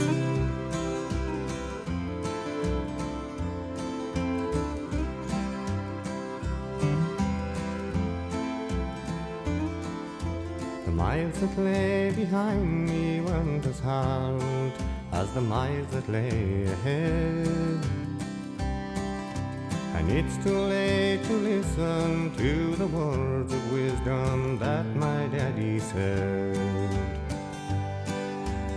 The 10.87 10.93
miles 10.93 11.39
that 11.41 11.59
lay 11.59 12.11
behind 12.13 12.87
me 12.89 13.21
weren't 13.21 13.67
as 13.67 13.81
hard 13.81 14.73
as 15.13 15.31
the 15.35 15.43
miles 15.43 15.89
that 15.91 16.09
lay 16.09 16.65
ahead. 16.77 18.02
And 20.03 20.11
it's 20.11 20.37
too 20.39 20.59
late 20.59 21.23
to 21.27 21.33
listen 21.35 22.35
to 22.37 22.75
the 22.75 22.89
words 22.89 23.53
of 23.53 23.73
wisdom 23.73 24.59
that 24.59 24.85
my 24.97 25.29
daddy 25.29 25.79
said. 25.79 26.57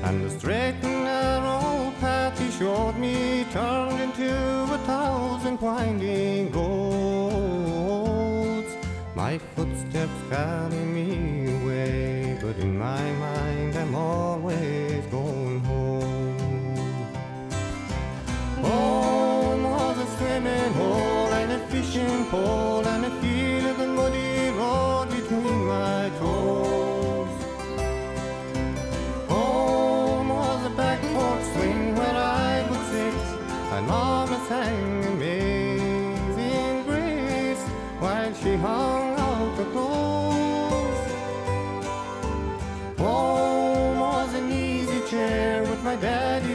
And 0.04 0.24
the 0.24 0.30
straight 0.30 0.76
and 0.84 1.04
narrow 1.04 1.92
path 2.00 2.38
he 2.38 2.52
showed 2.52 2.96
me 2.98 3.44
turned 3.52 4.00
into 4.02 4.32
a 4.72 4.78
thousand 4.86 5.60
winding 5.60 6.52
roads. 6.52 7.66
My 9.16 9.40
footsteps 9.56 10.22
carry 10.30 10.86
me 10.98 11.48
away, 11.58 12.38
but 12.40 12.56
in 12.58 12.78
my 12.78 13.02
mind 13.14 13.76
I'm 13.76 13.96
always 13.96 15.04
going 15.08 15.60
home. 15.62 16.38
Home 18.62 19.64
was 19.64 19.98
a 19.98 20.06
swimming 20.18 20.74
hole 20.74 21.14
pole 22.32 22.88
and 22.88 23.06
a 23.06 23.12
field 23.22 23.66
of 23.66 23.78
the 23.78 23.88
muddy 23.88 24.50
road 24.58 25.08
between 25.10 25.68
my 25.68 26.10
toes. 26.20 27.36
Home 29.30 30.30
was 30.30 30.66
a 30.66 30.70
back 30.72 31.02
porch 31.14 31.44
swing 31.54 31.96
where 31.96 32.16
I 32.16 32.66
would 32.70 32.86
sit 32.92 33.14
and 33.76 33.88
Mama 33.88 34.40
sang 34.48 35.06
amazing 35.14 36.84
grace 36.88 37.64
while 38.00 38.34
she 38.34 38.56
hung 38.56 39.20
out 39.20 39.58
the 39.58 39.66
clothes. 39.74 41.02
Home 42.98 44.00
was 44.00 44.34
an 44.34 44.52
easy 44.52 45.02
chair 45.12 45.62
with 45.62 45.84
my 45.84 45.96
daddy 45.96 46.55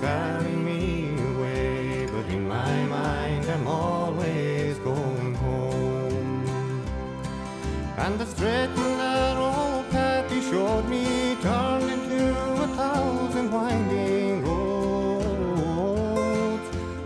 carry 0.00 0.56
me 0.68 1.14
away, 1.30 2.06
but 2.06 2.26
in 2.36 2.48
my 2.48 2.84
mind 2.84 3.44
I'm 3.54 3.66
always 3.66 4.78
going 4.78 5.34
home. 5.34 6.82
And 7.98 8.18
the 8.18 8.26
straight 8.26 8.70
and 8.84 8.98
narrow 8.98 9.84
path 9.90 10.30
he 10.32 10.40
showed 10.50 10.86
me 10.88 11.36
turned 11.42 11.90
into 11.90 12.34
a 12.66 12.68
thousand 12.80 13.50
winding 13.50 14.42
roads. 14.44 15.46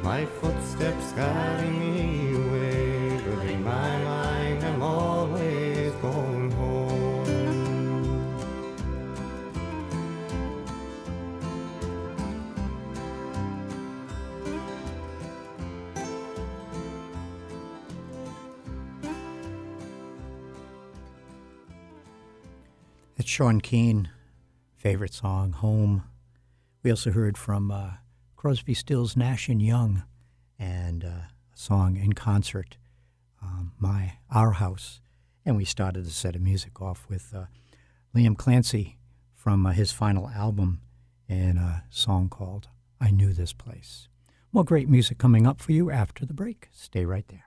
My 0.03 0.25
footsteps 0.27 1.13
carry 1.13 1.71
me 1.71 1.84
It's 23.25 23.31
Sean 23.31 23.63
Keane, 23.63 24.11
favorite 24.77 25.15
song, 25.15 25.53
Home. 25.53 26.05
We 26.83 26.91
also 26.91 27.11
heard 27.11 27.39
from 27.39 27.71
uh, 27.71 27.93
Crosby, 28.37 28.75
Stills, 28.75 29.17
Nash 29.17 29.49
and 29.49 29.63
Young, 29.63 30.03
and 30.59 31.03
uh, 31.03 31.09
a 31.09 31.31
song 31.55 31.97
in 31.97 32.13
concert, 32.13 32.77
um, 33.41 33.73
"My 33.79 34.19
Our 34.31 34.51
House." 34.51 35.01
And 35.43 35.57
we 35.57 35.65
started 35.65 36.05
the 36.05 36.11
set 36.11 36.37
of 36.37 36.43
music 36.43 36.83
off 36.83 37.07
with 37.09 37.33
uh, 37.35 37.47
Liam 38.15 38.37
Clancy 38.37 38.99
from 39.35 39.65
uh, 39.65 39.73
his 39.73 39.91
final 39.91 40.29
album, 40.29 40.83
and 41.27 41.57
a 41.57 41.85
song 41.89 42.29
called 42.29 42.69
"I 43.01 43.11
Knew 43.11 43.33
This 43.33 43.55
Place." 43.55 44.07
More 44.53 44.65
great 44.65 44.91
music 44.91 45.17
coming 45.17 45.47
up 45.47 45.63
for 45.63 45.73
you 45.73 45.91
after 45.91 46.27
the 46.27 46.35
break. 46.35 46.69
Stay 46.73 47.07
right 47.07 47.27
there. 47.29 47.47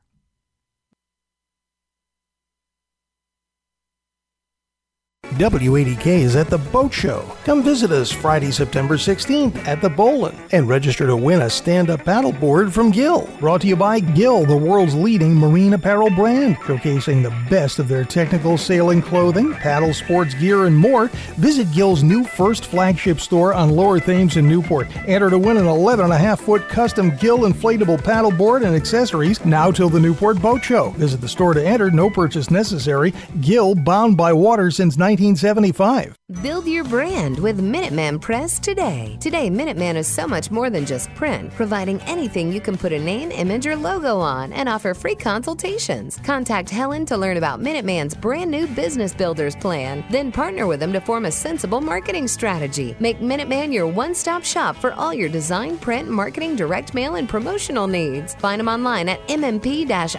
WADK 5.37 6.07
is 6.07 6.35
at 6.35 6.49
the 6.49 6.57
Boat 6.57 6.93
Show. 6.93 7.21
Come 7.43 7.61
visit 7.61 7.91
us 7.91 8.11
Friday, 8.11 8.51
September 8.51 8.95
16th 8.95 9.67
at 9.67 9.81
the 9.81 9.89
Bolin 9.89 10.35
and 10.51 10.67
register 10.67 11.05
to 11.05 11.15
win 11.15 11.41
a 11.41 11.49
stand 11.49 11.89
up 11.89 12.01
paddleboard 12.01 12.71
from 12.71 12.91
Gill. 12.91 13.29
Brought 13.39 13.61
to 13.61 13.67
you 13.67 13.75
by 13.75 13.99
Gill, 13.99 14.45
the 14.45 14.57
world's 14.57 14.95
leading 14.95 15.35
marine 15.35 15.73
apparel 15.73 16.09
brand, 16.09 16.55
showcasing 16.57 17.21
the 17.21 17.35
best 17.49 17.79
of 17.79 17.87
their 17.87 18.05
technical 18.05 18.57
sailing 18.57 19.01
clothing, 19.01 19.53
paddle 19.53 19.93
sports 19.93 20.33
gear, 20.35 20.65
and 20.65 20.75
more. 20.75 21.07
Visit 21.37 21.71
Gill's 21.71 22.03
new 22.03 22.23
first 22.23 22.65
flagship 22.65 23.19
store 23.19 23.53
on 23.53 23.69
Lower 23.69 23.99
Thames 23.99 24.37
in 24.37 24.47
Newport. 24.47 24.87
Enter 25.07 25.29
to 25.29 25.37
win 25.37 25.57
an 25.57 25.65
11 25.67 25.97
11.5 25.97 26.39
foot 26.39 26.69
custom 26.69 27.15
Gill 27.17 27.39
inflatable 27.39 27.99
paddleboard 27.99 28.65
and 28.65 28.75
accessories 28.75 29.43
now 29.45 29.71
till 29.71 29.89
the 29.89 29.99
Newport 29.99 30.39
Boat 30.41 30.63
Show. 30.63 30.91
Visit 30.91 31.21
the 31.21 31.27
store 31.27 31.53
to 31.53 31.65
enter, 31.65 31.89
no 31.89 32.09
purchase 32.09 32.51
necessary. 32.51 33.13
Gill, 33.41 33.73
bound 33.73 34.15
by 34.15 34.31
water 34.31 34.69
since 34.69 34.97
1975. 35.27 36.17
Build 36.41 36.67
your 36.67 36.83
brand 36.83 37.39
with 37.39 37.61
Minuteman 37.61 38.19
Press 38.19 38.59
today. 38.59 39.17
Today, 39.21 39.49
Minuteman 39.49 39.95
is 39.95 40.07
so 40.07 40.27
much 40.27 40.51
more 40.51 40.69
than 40.69 40.85
just 40.85 41.13
print, 41.15 41.53
providing 41.53 42.01
anything 42.01 42.51
you 42.51 42.59
can 42.59 42.77
put 42.77 42.91
a 42.91 42.99
name, 42.99 43.31
image, 43.31 43.65
or 43.65 43.75
logo 43.75 44.19
on 44.19 44.51
and 44.53 44.67
offer 44.67 44.93
free 44.93 45.15
consultations. 45.15 46.17
Contact 46.17 46.69
Helen 46.69 47.05
to 47.05 47.17
learn 47.17 47.37
about 47.37 47.61
Minuteman's 47.61 48.15
brand 48.15 48.51
new 48.51 48.67
Business 48.67 49.13
Builders 49.13 49.55
Plan. 49.55 50.03
Then 50.11 50.31
partner 50.31 50.67
with 50.67 50.79
them 50.79 50.93
to 50.93 51.01
form 51.01 51.25
a 51.25 51.31
sensible 51.31 51.81
marketing 51.81 52.27
strategy. 52.27 52.95
Make 52.99 53.19
Minuteman 53.19 53.73
your 53.73 53.87
one 53.87 54.13
stop 54.13 54.43
shop 54.43 54.75
for 54.75 54.93
all 54.93 55.13
your 55.13 55.29
design, 55.29 55.77
print, 55.77 56.09
marketing, 56.09 56.55
direct 56.55 56.93
mail, 56.93 57.15
and 57.15 57.27
promotional 57.29 57.87
needs. 57.87 58.35
Find 58.35 58.59
them 58.59 58.69
online 58.69 59.09
at 59.09 59.25
mmp 59.27 59.67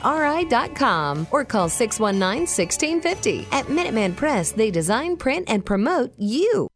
ri.com 0.04 1.26
or 1.30 1.44
call 1.44 1.68
619 1.68 2.40
1650. 2.40 3.46
At 3.52 3.66
Minuteman 3.66 4.16
Press, 4.16 4.52
they 4.52 4.70
design, 4.70 4.97
print, 5.16 5.48
and 5.48 5.64
promote 5.64 6.12
you. 6.18 6.68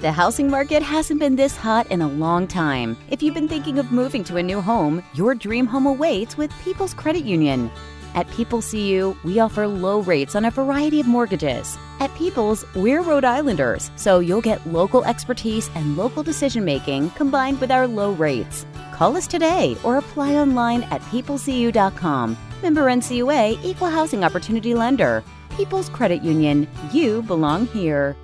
The 0.00 0.12
housing 0.12 0.50
market 0.50 0.82
hasn't 0.82 1.20
been 1.20 1.36
this 1.36 1.56
hot 1.56 1.90
in 1.90 2.02
a 2.02 2.08
long 2.08 2.46
time. 2.46 2.96
If 3.10 3.22
you've 3.22 3.34
been 3.34 3.48
thinking 3.48 3.78
of 3.78 3.92
moving 3.92 4.24
to 4.24 4.36
a 4.36 4.42
new 4.42 4.60
home, 4.60 5.02
your 5.14 5.34
dream 5.34 5.66
home 5.66 5.86
awaits 5.86 6.36
with 6.36 6.52
People's 6.62 6.94
Credit 6.94 7.24
Union. 7.24 7.70
At 8.14 8.30
People's 8.30 8.70
CU, 8.70 9.16
we 9.24 9.40
offer 9.40 9.66
low 9.66 10.00
rates 10.00 10.34
on 10.34 10.46
a 10.46 10.50
variety 10.50 11.00
of 11.00 11.06
mortgages. 11.06 11.76
At 12.00 12.14
People's, 12.14 12.64
we're 12.74 13.02
Rhode 13.02 13.24
Islanders, 13.24 13.90
so 13.96 14.20
you'll 14.20 14.40
get 14.40 14.66
local 14.66 15.04
expertise 15.04 15.70
and 15.74 15.96
local 15.96 16.22
decision 16.22 16.64
making 16.64 17.10
combined 17.10 17.60
with 17.60 17.70
our 17.70 17.86
low 17.86 18.12
rates. 18.12 18.64
Call 18.92 19.16
us 19.16 19.26
today 19.26 19.76
or 19.84 19.98
apply 19.98 20.34
online 20.36 20.82
at 20.84 21.02
peoplecu.com. 21.02 22.36
Member 22.62 22.84
NCUA 22.84 23.62
Equal 23.62 23.90
Housing 23.90 24.24
Opportunity 24.24 24.74
Lender. 24.74 25.22
People's 25.56 25.88
Credit 25.88 26.22
Union. 26.22 26.68
You 26.92 27.22
belong 27.22 27.66
here. 27.68 28.14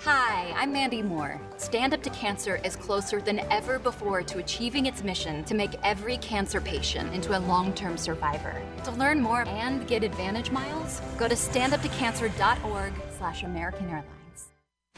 Hi, 0.00 0.52
I'm 0.54 0.70
Mandy 0.70 1.00
Moore. 1.00 1.40
Stand 1.56 1.94
Up 1.94 2.02
to 2.02 2.10
Cancer 2.10 2.60
is 2.64 2.76
closer 2.76 3.22
than 3.22 3.38
ever 3.50 3.78
before 3.78 4.22
to 4.24 4.38
achieving 4.38 4.84
its 4.84 5.02
mission 5.02 5.42
to 5.44 5.54
make 5.54 5.78
every 5.82 6.18
cancer 6.18 6.60
patient 6.60 7.14
into 7.14 7.38
a 7.38 7.40
long 7.40 7.72
term 7.72 7.96
survivor. 7.96 8.60
To 8.84 8.90
learn 8.90 9.22
more 9.22 9.48
and 9.48 9.86
get 9.86 10.04
Advantage 10.04 10.50
miles, 10.50 11.00
go 11.16 11.28
to 11.28 11.34
standuptocancer.org 11.34 12.92
slash 13.16 13.42
American 13.44 13.88
Airlines. 13.88 14.21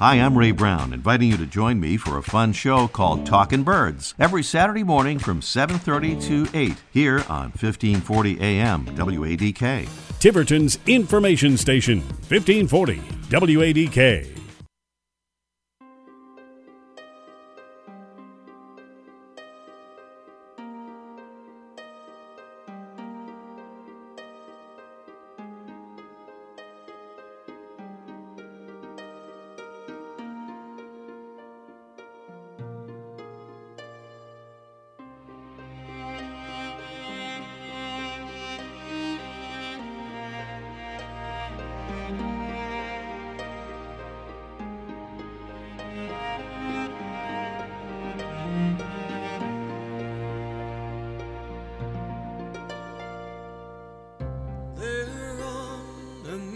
Hi, 0.00 0.16
I'm 0.16 0.36
Ray 0.36 0.50
Brown, 0.50 0.92
inviting 0.92 1.30
you 1.30 1.36
to 1.36 1.46
join 1.46 1.78
me 1.78 1.96
for 1.96 2.18
a 2.18 2.22
fun 2.24 2.52
show 2.52 2.88
called 2.88 3.24
Talkin' 3.24 3.62
Birds 3.62 4.12
every 4.18 4.42
Saturday 4.42 4.82
morning 4.82 5.20
from 5.20 5.40
7:30 5.40 6.20
to 6.22 6.48
8 6.52 6.82
here 6.90 7.24
on 7.28 7.52
1540 7.52 8.40
AM 8.40 8.86
WADK. 8.86 9.88
Tiverton's 10.18 10.80
information 10.88 11.56
station, 11.56 12.00
1540 12.26 13.02
WADK. 13.30 14.43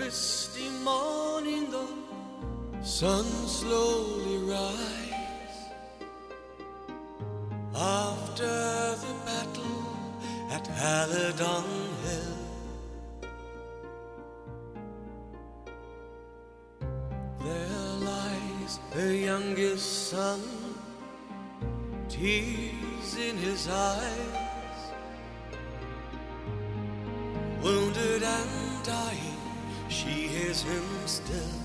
Misty 0.09 0.71
morning, 0.83 1.71
the 1.71 1.87
sun 2.83 3.27
slowly 3.47 4.38
rise. 4.38 5.59
After 7.75 8.55
the 9.05 9.14
battle 9.27 9.85
at 10.51 10.64
Halidon 10.81 11.68
Hill, 12.05 12.38
there 17.44 17.92
lies 18.09 18.79
the 18.94 19.09
youngest 19.14 20.09
son, 20.09 20.40
tears 22.09 23.11
in 23.29 23.37
his 23.37 23.68
eyes 23.68 24.38
still. 31.18 31.58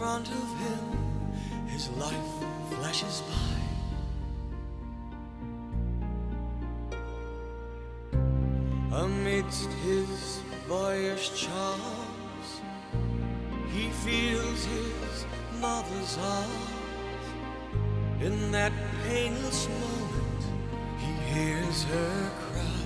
Front 0.00 0.28
of 0.30 0.48
him, 0.64 0.84
his 1.66 1.90
life 1.90 2.32
flashes 2.70 3.22
by. 3.28 3.60
Amidst 8.96 9.70
his 9.84 10.40
boyish 10.66 11.26
charms, 11.44 12.48
he 13.74 13.90
feels 13.90 14.64
his 14.64 15.26
mother's 15.60 16.16
arms. 16.16 17.24
In 18.22 18.50
that 18.52 18.72
painless 19.06 19.68
moment, 19.68 20.42
he 20.96 21.12
hears 21.34 21.84
her 21.84 22.30
cry. 22.40 22.79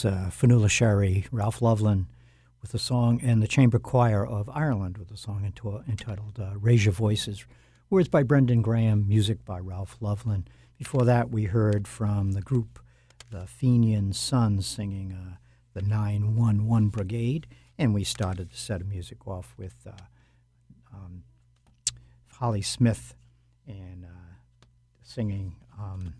That's 0.00 0.16
uh, 0.16 0.30
Fionnuala 0.30 0.70
Sherry, 0.70 1.26
Rolf 1.30 1.60
Løvland 1.60 2.06
with 2.62 2.72
a 2.72 2.78
song, 2.78 3.20
and 3.22 3.42
the 3.42 3.46
Chamber 3.46 3.78
Choir 3.78 4.24
of 4.24 4.48
Ireland 4.48 4.96
with 4.96 5.10
a 5.10 5.16
song 5.16 5.42
enti- 5.42 5.86
entitled 5.86 6.38
uh, 6.40 6.56
Raise 6.58 6.86
Your 6.86 6.92
Voices. 6.92 7.44
Words 7.90 8.08
by 8.08 8.22
Brendan 8.22 8.62
Graham, 8.62 9.06
music 9.06 9.44
by 9.44 9.58
Rolf 9.58 9.98
Løvland. 10.00 10.46
Before 10.78 11.04
that, 11.04 11.30
we 11.30 11.44
heard 11.44 11.86
from 11.86 12.32
the 12.32 12.40
group 12.40 12.78
the 13.30 13.46
Fenian 13.46 14.14
Sons 14.14 14.66
singing 14.66 15.12
uh, 15.12 15.36
the 15.74 15.82
911 15.82 16.88
Brigade, 16.88 17.46
and 17.76 17.92
we 17.92 18.02
started 18.02 18.50
the 18.50 18.56
set 18.56 18.80
of 18.80 18.88
music 18.88 19.26
off 19.26 19.54
with 19.58 19.86
uh, 19.86 19.90
um, 20.94 21.24
Holly 22.38 22.62
Smith 22.62 23.14
and 23.66 24.06
uh, 24.06 24.34
singing. 25.02 25.56
Um, 25.78 26.14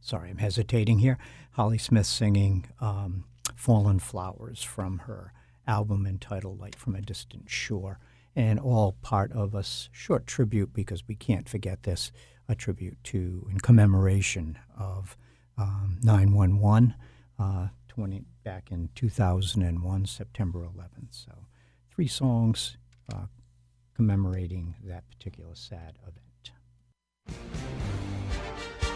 sorry, 0.00 0.30
I'm 0.30 0.38
hesitating 0.38 0.98
here. 0.98 1.16
Holly 1.58 1.76
Smith 1.76 2.06
singing 2.06 2.66
um, 2.78 3.24
Fallen 3.56 3.98
Flowers 3.98 4.62
from 4.62 4.98
her 5.00 5.32
album 5.66 6.06
entitled 6.06 6.60
Light 6.60 6.76
from 6.76 6.94
a 6.94 7.00
Distant 7.00 7.50
Shore, 7.50 7.98
and 8.36 8.60
all 8.60 8.92
part 9.02 9.32
of 9.32 9.56
a 9.56 9.64
short 9.90 10.24
tribute 10.24 10.72
because 10.72 11.08
we 11.08 11.16
can't 11.16 11.48
forget 11.48 11.82
this 11.82 12.12
a 12.48 12.54
tribute 12.54 13.02
to 13.02 13.48
in 13.50 13.58
commemoration 13.58 14.56
of 14.78 15.16
um, 15.56 15.98
911 16.04 16.94
uh, 17.40 17.66
20, 17.88 18.22
back 18.44 18.70
in 18.70 18.90
2001, 18.94 20.06
September 20.06 20.60
11th. 20.60 21.08
So, 21.10 21.32
three 21.92 22.06
songs 22.06 22.76
uh, 23.12 23.26
commemorating 23.96 24.76
that 24.84 25.08
particular 25.08 25.56
sad 25.56 25.98
event. 26.06 26.52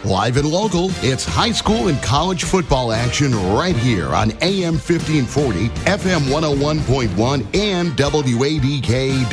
Live 0.04 0.36
and 0.36 0.48
local, 0.50 0.90
it's 0.96 1.24
high 1.24 1.52
school 1.52 1.86
and 1.86 2.02
college 2.02 2.42
football 2.42 2.90
action 2.92 3.32
right 3.54 3.76
here 3.76 4.08
on 4.08 4.32
AM 4.42 4.74
1540, 4.74 5.68
FM 5.68 6.22
101.1, 6.22 7.56
and 7.56 7.92
WADK.com. 7.92 9.30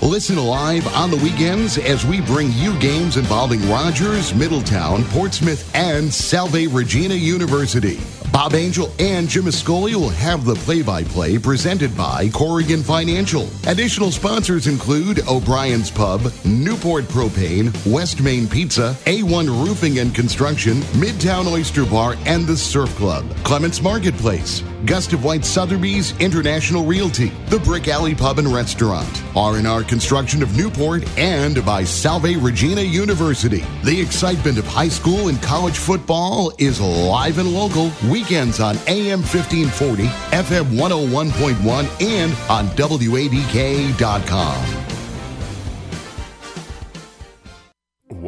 Listen 0.00 0.38
live 0.38 0.86
on 0.94 1.10
the 1.10 1.18
weekends 1.18 1.76
as 1.76 2.06
we 2.06 2.22
bring 2.22 2.50
you 2.52 2.78
games 2.78 3.18
involving 3.18 3.60
Rogers, 3.68 4.34
Middletown, 4.34 5.04
Portsmouth, 5.04 5.70
and 5.74 6.10
Salve 6.10 6.72
Regina 6.74 7.14
University. 7.14 7.98
Bob 8.32 8.54
Angel 8.54 8.92
and 8.98 9.28
Jim 9.28 9.44
Ascoli 9.44 9.94
will 9.94 10.08
have 10.10 10.44
the 10.44 10.54
play-by-play 10.54 11.38
presented 11.38 11.96
by 11.96 12.28
Corrigan 12.28 12.82
Financial. 12.82 13.48
Additional 13.66 14.10
sponsors 14.10 14.66
include 14.66 15.26
O'Brien's 15.28 15.90
Pub, 15.90 16.20
Newport 16.44 17.04
Propane, 17.04 17.72
West 17.90 18.20
Main 18.20 18.46
Pizza, 18.46 18.96
A1 19.06 19.46
Roofing 19.64 19.98
and 19.98 20.14
Construction, 20.14 20.80
Midtown 21.00 21.46
Oyster 21.50 21.84
Bar, 21.84 22.16
and 22.26 22.46
the 22.46 22.56
Surf 22.56 22.94
Club, 22.96 23.24
Clements 23.44 23.82
Marketplace, 23.82 24.62
Gustave 24.84 25.24
White 25.24 25.44
Sotheby's 25.44 26.18
International 26.20 26.84
Realty, 26.84 27.32
the 27.48 27.58
Brick 27.60 27.88
Alley 27.88 28.14
Pub 28.14 28.38
and 28.38 28.48
Restaurant, 28.48 29.22
R&R 29.34 29.82
Construction 29.84 30.42
of 30.42 30.56
Newport, 30.56 31.04
and 31.18 31.64
by 31.64 31.82
Salve 31.82 32.42
Regina 32.42 32.82
University. 32.82 33.64
The 33.84 34.00
excitement 34.00 34.58
of 34.58 34.66
high 34.66 34.88
school 34.88 35.28
and 35.28 35.40
college 35.42 35.78
football 35.78 36.52
is 36.58 36.80
live 36.80 37.38
and 37.38 37.52
local 37.52 37.90
weekends 38.18 38.58
on 38.58 38.76
AM 38.88 39.20
1540, 39.20 40.06
FM 40.32 40.64
101.1, 40.76 42.02
and 42.02 42.32
on 42.50 42.66
WADK.com. 42.76 44.87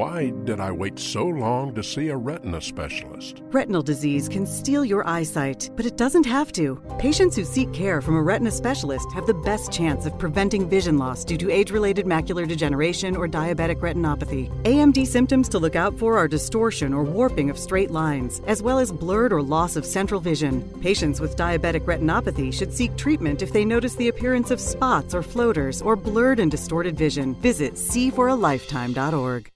Why 0.00 0.32
did 0.44 0.60
I 0.60 0.72
wait 0.72 0.98
so 0.98 1.26
long 1.26 1.74
to 1.74 1.82
see 1.82 2.08
a 2.08 2.16
retina 2.16 2.62
specialist? 2.62 3.42
Retinal 3.50 3.82
disease 3.82 4.30
can 4.30 4.46
steal 4.46 4.82
your 4.82 5.06
eyesight, 5.06 5.68
but 5.76 5.84
it 5.84 5.98
doesn't 5.98 6.24
have 6.24 6.52
to. 6.52 6.80
Patients 6.98 7.36
who 7.36 7.44
seek 7.44 7.70
care 7.74 8.00
from 8.00 8.16
a 8.16 8.22
retina 8.22 8.50
specialist 8.50 9.12
have 9.12 9.26
the 9.26 9.34
best 9.34 9.70
chance 9.70 10.06
of 10.06 10.18
preventing 10.18 10.66
vision 10.70 10.96
loss 10.96 11.22
due 11.22 11.36
to 11.36 11.50
age 11.50 11.70
related 11.70 12.06
macular 12.06 12.48
degeneration 12.48 13.14
or 13.14 13.28
diabetic 13.28 13.80
retinopathy. 13.80 14.48
AMD 14.62 15.06
symptoms 15.06 15.50
to 15.50 15.58
look 15.58 15.76
out 15.76 15.98
for 15.98 16.16
are 16.16 16.26
distortion 16.26 16.94
or 16.94 17.04
warping 17.04 17.50
of 17.50 17.58
straight 17.58 17.90
lines, 17.90 18.40
as 18.46 18.62
well 18.62 18.78
as 18.78 18.90
blurred 18.90 19.34
or 19.34 19.42
loss 19.42 19.76
of 19.76 19.84
central 19.84 20.18
vision. 20.18 20.62
Patients 20.80 21.20
with 21.20 21.36
diabetic 21.36 21.80
retinopathy 21.80 22.54
should 22.54 22.72
seek 22.72 22.96
treatment 22.96 23.42
if 23.42 23.52
they 23.52 23.66
notice 23.66 23.96
the 23.96 24.08
appearance 24.08 24.50
of 24.50 24.60
spots 24.60 25.14
or 25.14 25.22
floaters 25.22 25.82
or 25.82 25.94
blurred 25.94 26.40
and 26.40 26.50
distorted 26.50 26.96
vision. 26.96 27.34
Visit 27.34 27.74
seeforalifetime.org. 27.74 29.50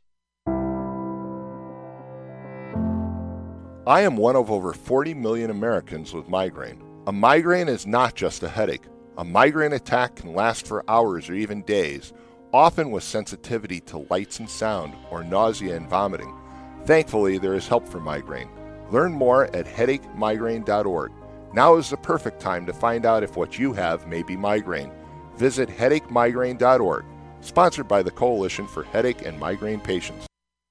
I 3.86 4.00
am 4.00 4.16
one 4.16 4.34
of 4.34 4.50
over 4.50 4.72
40 4.72 5.12
million 5.12 5.50
Americans 5.50 6.14
with 6.14 6.26
migraine. 6.26 6.82
A 7.06 7.12
migraine 7.12 7.68
is 7.68 7.86
not 7.86 8.14
just 8.14 8.42
a 8.42 8.48
headache. 8.48 8.84
A 9.18 9.24
migraine 9.24 9.74
attack 9.74 10.16
can 10.16 10.32
last 10.32 10.66
for 10.66 10.82
hours 10.88 11.28
or 11.28 11.34
even 11.34 11.60
days, 11.64 12.14
often 12.50 12.90
with 12.90 13.02
sensitivity 13.02 13.80
to 13.80 14.06
lights 14.08 14.38
and 14.38 14.48
sound 14.48 14.94
or 15.10 15.22
nausea 15.22 15.76
and 15.76 15.86
vomiting. 15.86 16.34
Thankfully, 16.86 17.36
there 17.36 17.52
is 17.52 17.68
help 17.68 17.86
for 17.86 18.00
migraine. 18.00 18.48
Learn 18.90 19.12
more 19.12 19.54
at 19.54 19.66
headachemigraine.org. 19.66 21.12
Now 21.52 21.76
is 21.76 21.90
the 21.90 21.98
perfect 21.98 22.40
time 22.40 22.64
to 22.64 22.72
find 22.72 23.04
out 23.04 23.22
if 23.22 23.36
what 23.36 23.58
you 23.58 23.74
have 23.74 24.08
may 24.08 24.22
be 24.22 24.34
migraine. 24.34 24.92
Visit 25.36 25.68
headachemigraine.org, 25.68 27.04
sponsored 27.42 27.88
by 27.88 28.02
the 28.02 28.10
Coalition 28.10 28.66
for 28.66 28.84
Headache 28.84 29.26
and 29.26 29.38
Migraine 29.38 29.80
Patients. 29.80 30.26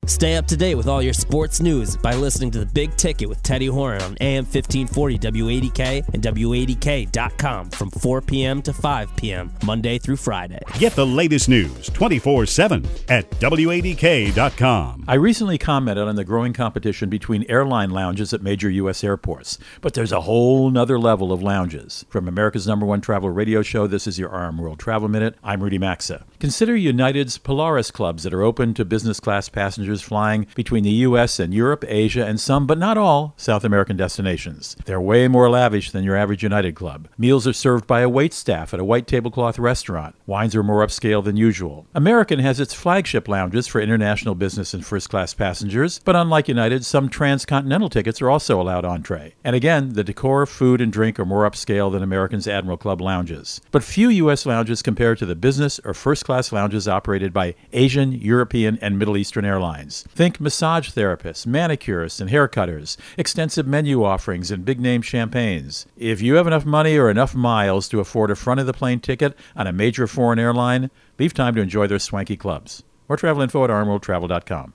Stay 0.05 0.35
up 0.35 0.45
to 0.47 0.57
date 0.57 0.75
with 0.75 0.87
all 0.87 1.01
your 1.01 1.13
sports 1.13 1.61
news 1.61 1.95
by 1.95 2.13
listening 2.13 2.51
to 2.51 2.59
The 2.59 2.65
Big 2.65 2.93
Ticket 2.97 3.29
with 3.29 3.41
Teddy 3.41 3.67
Horan 3.67 4.01
on 4.01 4.17
AM 4.19 4.43
1540 4.43 5.17
WADK 5.17 6.13
and 6.13 6.21
WADK.com 6.21 7.69
from 7.69 7.89
4 7.89 8.21
p.m. 8.21 8.61
to 8.63 8.73
5 8.73 9.15
p.m. 9.15 9.53
Monday 9.65 9.97
through 9.97 10.17
Friday. 10.17 10.59
Get 10.77 10.93
the 10.93 11.05
latest 11.05 11.47
news 11.47 11.89
24 11.89 12.45
7 12.47 12.85
at 13.07 13.29
WADK.com. 13.39 15.05
I 15.07 15.13
recently 15.13 15.57
commented 15.57 16.05
on 16.05 16.17
the 16.17 16.25
growing 16.25 16.51
competition 16.51 17.09
between 17.09 17.45
airline 17.47 17.91
lounges 17.91 18.33
at 18.33 18.41
major 18.41 18.69
U.S. 18.69 19.05
airports, 19.05 19.57
but 19.79 19.93
there's 19.93 20.11
a 20.11 20.21
whole 20.21 20.69
nother 20.69 20.99
level 20.99 21.31
of 21.31 21.41
lounges. 21.41 22.05
From 22.09 22.27
America's 22.27 22.67
number 22.67 22.85
one 22.85 22.99
travel 22.99 23.29
radio 23.29 23.61
show, 23.61 23.87
this 23.87 24.05
is 24.05 24.19
your 24.19 24.29
RM 24.29 24.57
World 24.57 24.79
Travel 24.79 25.07
Minute. 25.07 25.37
I'm 25.43 25.63
Rudy 25.63 25.77
Maxa. 25.77 26.25
Consider 26.41 26.75
United's 26.75 27.37
Polaris 27.37 27.89
clubs 27.89 28.23
that 28.23 28.33
are 28.33 28.43
open 28.43 28.73
to 28.73 28.83
business 28.83 29.21
class 29.21 29.47
passengers 29.47 29.92
flying 30.01 30.47
between 30.55 30.83
the 30.83 30.89
U.S. 31.07 31.39
and 31.39 31.53
Europe, 31.53 31.85
Asia, 31.87 32.25
and 32.25 32.39
some, 32.39 32.65
but 32.65 32.77
not 32.77 32.97
all, 32.97 33.33
South 33.37 33.63
American 33.63 33.97
destinations. 33.97 34.75
They're 34.85 35.01
way 35.01 35.27
more 35.27 35.49
lavish 35.49 35.91
than 35.91 36.03
your 36.03 36.15
average 36.15 36.43
United 36.43 36.75
club. 36.75 37.07
Meals 37.17 37.47
are 37.47 37.53
served 37.53 37.87
by 37.87 38.01
a 38.01 38.09
wait 38.09 38.33
staff 38.33 38.73
at 38.73 38.79
a 38.79 38.85
white 38.85 39.07
tablecloth 39.07 39.59
restaurant. 39.59 40.15
Wines 40.25 40.55
are 40.55 40.63
more 40.63 40.85
upscale 40.85 41.23
than 41.23 41.37
usual. 41.37 41.85
American 41.93 42.39
has 42.39 42.59
its 42.59 42.73
flagship 42.73 43.27
lounges 43.27 43.67
for 43.67 43.81
international 43.81 44.35
business 44.35 44.73
and 44.73 44.85
first 44.85 45.09
class 45.09 45.33
passengers, 45.33 45.99
but 46.05 46.15
unlike 46.15 46.47
United, 46.47 46.85
some 46.85 47.09
transcontinental 47.09 47.89
tickets 47.89 48.21
are 48.21 48.29
also 48.29 48.59
allowed 48.59 48.85
entree. 48.85 49.35
And 49.43 49.55
again, 49.55 49.93
the 49.93 50.03
decor, 50.03 50.45
food, 50.45 50.81
and 50.81 50.91
drink 50.91 51.19
are 51.19 51.25
more 51.25 51.49
upscale 51.49 51.91
than 51.91 52.03
American's 52.03 52.47
Admiral 52.47 52.77
Club 52.77 53.01
lounges. 53.01 53.61
But 53.71 53.83
few 53.83 54.09
U.S. 54.09 54.45
lounges 54.45 54.81
compare 54.81 55.15
to 55.15 55.25
the 55.25 55.35
business 55.35 55.79
or 55.83 55.93
first 55.93 56.25
class 56.25 56.51
lounges 56.51 56.87
operated 56.87 57.33
by 57.33 57.55
Asian, 57.73 58.11
European, 58.11 58.77
and 58.81 58.97
Middle 58.97 59.17
Eastern 59.17 59.45
airlines. 59.45 59.82
Think 59.89 60.39
massage 60.39 60.89
therapists, 60.91 61.45
manicurists, 61.45 62.21
and 62.21 62.29
haircutters, 62.29 62.97
extensive 63.17 63.67
menu 63.67 64.03
offerings, 64.03 64.51
and 64.51 64.63
big 64.65 64.79
name 64.79 65.01
champagnes. 65.01 65.85
If 65.97 66.21
you 66.21 66.35
have 66.35 66.47
enough 66.47 66.65
money 66.65 66.97
or 66.97 67.09
enough 67.09 67.35
miles 67.35 67.89
to 67.89 67.99
afford 67.99 68.31
a 68.31 68.35
front 68.35 68.59
of 68.59 68.65
the 68.65 68.73
plane 68.73 68.99
ticket 68.99 69.37
on 69.55 69.67
a 69.67 69.73
major 69.73 70.07
foreign 70.07 70.39
airline, 70.39 70.89
leave 71.19 71.33
time 71.33 71.55
to 71.55 71.61
enjoy 71.61 71.87
their 71.87 71.99
swanky 71.99 72.37
clubs. 72.37 72.83
Or 73.09 73.17
travel 73.17 73.43
info 73.43 73.63
at 73.63 73.69
rmworldtravel.com. 73.69 74.73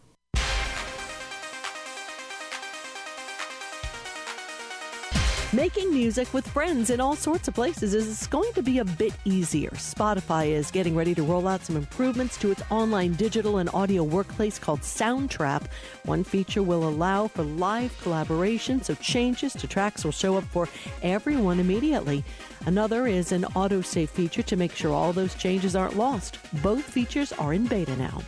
Making 5.54 5.94
music 5.94 6.34
with 6.34 6.46
friends 6.46 6.90
in 6.90 7.00
all 7.00 7.16
sorts 7.16 7.48
of 7.48 7.54
places 7.54 7.94
is 7.94 8.26
going 8.26 8.52
to 8.52 8.62
be 8.62 8.80
a 8.80 8.84
bit 8.84 9.14
easier. 9.24 9.70
Spotify 9.70 10.48
is 10.48 10.70
getting 10.70 10.94
ready 10.94 11.14
to 11.14 11.22
roll 11.22 11.48
out 11.48 11.64
some 11.64 11.74
improvements 11.74 12.36
to 12.40 12.50
its 12.50 12.62
online 12.68 13.14
digital 13.14 13.56
and 13.56 13.70
audio 13.72 14.02
workplace 14.02 14.58
called 14.58 14.82
Soundtrap. 14.82 15.62
One 16.04 16.22
feature 16.22 16.62
will 16.62 16.86
allow 16.86 17.28
for 17.28 17.44
live 17.44 17.98
collaboration, 18.02 18.82
so 18.82 18.94
changes 18.96 19.54
to 19.54 19.66
tracks 19.66 20.04
will 20.04 20.12
show 20.12 20.36
up 20.36 20.44
for 20.44 20.68
everyone 21.02 21.60
immediately. 21.60 22.24
Another 22.66 23.06
is 23.06 23.32
an 23.32 23.44
autosave 23.56 24.10
feature 24.10 24.42
to 24.42 24.56
make 24.56 24.74
sure 24.74 24.92
all 24.92 25.14
those 25.14 25.34
changes 25.34 25.74
aren't 25.74 25.96
lost. 25.96 26.40
Both 26.62 26.84
features 26.84 27.32
are 27.32 27.54
in 27.54 27.64
beta 27.64 27.96
now. 27.96 28.20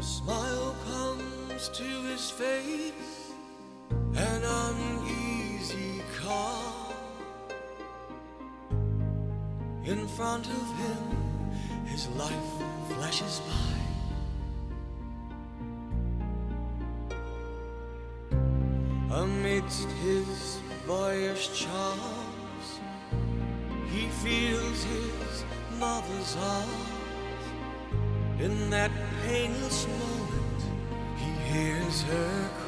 A 0.00 0.02
smile 0.02 0.74
comes 0.86 1.68
to 1.68 1.84
his 1.84 2.30
face, 2.30 3.34
an 4.16 4.42
uneasy 4.42 6.00
calm. 6.22 6.94
In 9.84 10.08
front 10.08 10.46
of 10.46 10.76
him, 10.78 11.84
his 11.84 12.08
life 12.16 12.50
flashes 12.88 13.42
by. 13.46 13.76
Amidst 19.16 19.90
his 20.02 20.60
boyish 20.86 21.50
charms, 21.52 22.80
he 23.90 24.08
feels 24.24 24.82
his 24.82 25.44
mother's 25.78 26.36
arms. 26.40 26.99
In 28.42 28.70
that 28.70 28.90
painless 29.26 29.86
moment, 29.86 30.62
he 31.18 31.30
hears 31.52 32.02
her 32.04 32.48
cry. 32.48 32.59